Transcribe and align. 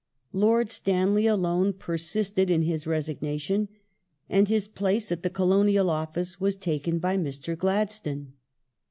Lord 0.33 0.71
Stanley 0.71 1.27
alone 1.27 1.73
persisted 1.73 2.49
in 2.49 2.63
his 2.63 2.87
resignation, 2.87 3.67
and 4.27 4.49
his 4.49 4.67
place 4.67 5.11
at 5.11 5.21
the 5.21 5.29
Colonial 5.29 5.91
Office 5.91 6.39
was 6.41 6.55
taken 6.55 6.97
by 6.97 7.17
Mr. 7.17 7.55
Gladstone. 7.55 8.33